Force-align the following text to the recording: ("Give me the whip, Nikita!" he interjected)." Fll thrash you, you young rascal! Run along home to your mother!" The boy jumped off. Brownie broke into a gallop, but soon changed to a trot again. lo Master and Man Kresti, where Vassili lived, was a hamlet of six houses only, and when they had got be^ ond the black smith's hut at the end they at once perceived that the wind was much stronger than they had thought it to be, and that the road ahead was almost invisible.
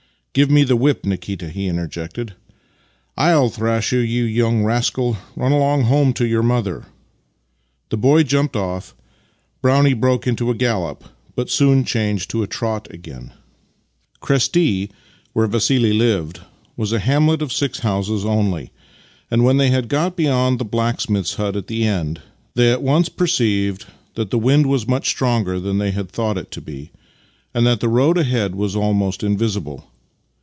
("Give 0.41 0.49
me 0.49 0.63
the 0.63 0.77
whip, 0.77 1.05
Nikita!" 1.05 1.49
he 1.49 1.67
interjected)." 1.67 2.35
Fll 3.17 3.51
thrash 3.51 3.91
you, 3.91 3.99
you 3.99 4.23
young 4.23 4.63
rascal! 4.63 5.17
Run 5.35 5.51
along 5.51 5.81
home 5.83 6.13
to 6.13 6.25
your 6.25 6.41
mother!" 6.41 6.85
The 7.89 7.97
boy 7.97 8.23
jumped 8.23 8.55
off. 8.55 8.95
Brownie 9.61 9.93
broke 9.93 10.27
into 10.27 10.49
a 10.49 10.55
gallop, 10.55 11.03
but 11.35 11.49
soon 11.49 11.83
changed 11.83 12.29
to 12.29 12.43
a 12.43 12.47
trot 12.47 12.87
again. 12.91 13.13
lo 13.13 13.23
Master 13.25 13.33
and 13.33 13.67
Man 13.67 14.17
Kresti, 14.21 14.89
where 15.33 15.47
Vassili 15.47 15.91
lived, 15.91 16.39
was 16.77 16.93
a 16.93 16.99
hamlet 16.99 17.41
of 17.41 17.51
six 17.51 17.79
houses 17.79 18.23
only, 18.23 18.71
and 19.29 19.43
when 19.43 19.57
they 19.57 19.69
had 19.69 19.89
got 19.89 20.15
be^ 20.15 20.33
ond 20.33 20.59
the 20.59 20.63
black 20.63 21.01
smith's 21.01 21.33
hut 21.33 21.57
at 21.57 21.67
the 21.67 21.83
end 21.83 22.21
they 22.53 22.71
at 22.71 22.81
once 22.81 23.09
perceived 23.09 23.83
that 24.15 24.29
the 24.29 24.39
wind 24.39 24.67
was 24.67 24.87
much 24.87 25.09
stronger 25.09 25.59
than 25.59 25.77
they 25.77 25.91
had 25.91 26.09
thought 26.09 26.37
it 26.37 26.51
to 26.51 26.61
be, 26.61 26.89
and 27.53 27.67
that 27.67 27.81
the 27.81 27.89
road 27.89 28.17
ahead 28.17 28.55
was 28.55 28.77
almost 28.77 29.23
invisible. 29.23 29.87